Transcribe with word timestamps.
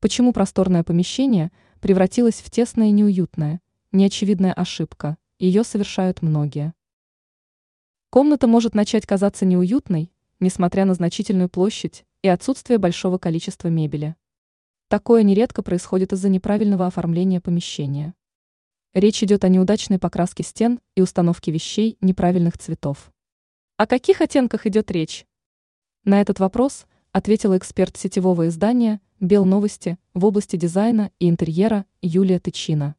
Почему 0.00 0.32
просторное 0.32 0.84
помещение 0.84 1.50
превратилось 1.80 2.40
в 2.40 2.50
тесное 2.50 2.88
и 2.88 2.92
неуютное? 2.92 3.60
Неочевидная 3.90 4.52
ошибка. 4.52 5.16
Ее 5.40 5.64
совершают 5.64 6.22
многие. 6.22 6.72
Комната 8.10 8.46
может 8.46 8.76
начать 8.76 9.06
казаться 9.06 9.44
неуютной, 9.44 10.12
несмотря 10.38 10.84
на 10.84 10.94
значительную 10.94 11.48
площадь 11.48 12.04
и 12.22 12.28
отсутствие 12.28 12.78
большого 12.78 13.18
количества 13.18 13.68
мебели. 13.68 14.14
Такое 14.86 15.24
нередко 15.24 15.62
происходит 15.62 16.12
из-за 16.12 16.28
неправильного 16.28 16.86
оформления 16.86 17.40
помещения. 17.40 18.14
Речь 18.94 19.24
идет 19.24 19.42
о 19.42 19.48
неудачной 19.48 19.98
покраске 19.98 20.44
стен 20.44 20.78
и 20.94 21.02
установке 21.02 21.50
вещей 21.50 21.98
неправильных 22.00 22.56
цветов. 22.56 23.12
О 23.76 23.86
каких 23.88 24.20
оттенках 24.20 24.64
идет 24.66 24.92
речь? 24.92 25.26
На 26.04 26.20
этот 26.20 26.38
вопрос 26.38 26.86
ответила 27.18 27.58
эксперт 27.58 27.96
сетевого 27.96 28.46
издания 28.46 29.00
«Белновости» 29.18 29.98
в 30.14 30.24
области 30.24 30.54
дизайна 30.54 31.10
и 31.18 31.28
интерьера 31.28 31.84
Юлия 32.00 32.38
Тычина. 32.38 32.94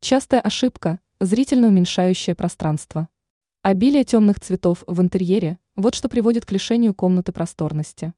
Частая 0.00 0.40
ошибка– 0.40 0.98
зрительно 1.20 1.68
уменьшающее 1.68 2.34
пространство. 2.34 3.08
Обилие 3.62 4.02
темных 4.02 4.40
цветов 4.40 4.82
в 4.88 5.00
интерьере– 5.00 5.60
вот 5.76 5.94
что 5.94 6.08
приводит 6.08 6.44
к 6.44 6.50
лишению 6.50 6.92
комнаты 6.92 7.30
просторности. 7.30 8.14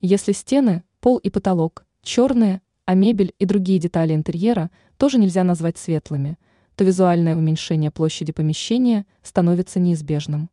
Если 0.00 0.30
стены, 0.30 0.84
пол 1.00 1.18
и 1.18 1.28
потолок 1.28 1.84
черные, 2.00 2.62
а 2.84 2.94
мебель 2.94 3.34
и 3.40 3.44
другие 3.44 3.80
детали 3.80 4.14
интерьера 4.14 4.70
тоже 4.98 5.18
нельзя 5.18 5.42
назвать 5.42 5.78
светлыми, 5.78 6.38
то 6.76 6.84
визуальное 6.84 7.34
уменьшение 7.34 7.90
площади 7.90 8.30
помещения 8.30 9.04
становится 9.24 9.80
неизбежным. 9.80 10.48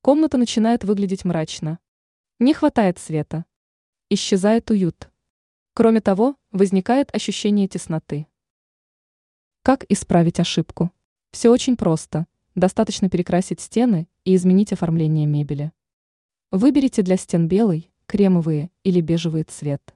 Комната 0.00 0.38
начинает 0.38 0.82
выглядеть 0.82 1.26
мрачно. 1.26 1.78
Не 2.42 2.54
хватает 2.54 2.98
света. 2.98 3.44
Исчезает 4.08 4.70
уют. 4.70 5.10
Кроме 5.74 6.00
того, 6.00 6.36
возникает 6.52 7.14
ощущение 7.14 7.68
тесноты. 7.68 8.28
Как 9.62 9.84
исправить 9.90 10.40
ошибку? 10.40 10.90
Все 11.32 11.50
очень 11.50 11.76
просто. 11.76 12.26
Достаточно 12.54 13.10
перекрасить 13.10 13.60
стены 13.60 14.08
и 14.24 14.34
изменить 14.34 14.72
оформление 14.72 15.26
мебели. 15.26 15.70
Выберите 16.50 17.02
для 17.02 17.18
стен 17.18 17.46
белый, 17.46 17.92
кремовый 18.06 18.72
или 18.84 19.02
бежевый 19.02 19.42
цвет. 19.42 19.94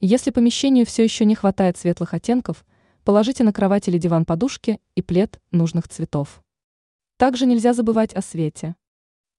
Если 0.00 0.32
помещению 0.32 0.84
все 0.84 1.02
еще 1.02 1.24
не 1.24 1.34
хватает 1.34 1.78
светлых 1.78 2.12
оттенков, 2.12 2.66
положите 3.04 3.42
на 3.42 3.54
кровать 3.54 3.88
или 3.88 3.96
диван 3.96 4.26
подушки 4.26 4.82
и 4.96 5.00
плед 5.00 5.40
нужных 5.50 5.88
цветов. 5.88 6.44
Также 7.16 7.46
нельзя 7.46 7.72
забывать 7.72 8.12
о 8.12 8.20
свете. 8.20 8.76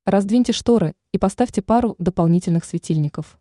Раздвиньте 0.05 0.53
шторы 0.53 0.93
и 1.13 1.17
поставьте 1.17 1.63
пару 1.63 1.95
дополнительных 1.97 2.63
светильников. 2.63 3.39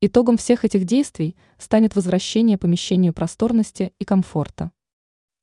Итогом 0.00 0.36
всех 0.36 0.64
этих 0.64 0.84
действий 0.84 1.36
станет 1.58 1.94
возвращение 1.94 2.58
помещению 2.58 3.14
просторности 3.14 3.92
и 4.00 4.04
комфорта. 4.04 4.72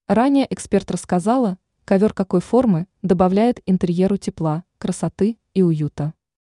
Ранее 0.05 0.45
эксперт 0.53 0.91
рассказала, 0.91 1.57
ковер 1.85 2.13
какой 2.13 2.41
формы 2.41 2.87
добавляет 3.01 3.61
интерьеру 3.65 4.17
тепла, 4.17 4.65
красоты 4.79 5.37
и 5.53 5.61
уюта. 5.61 6.13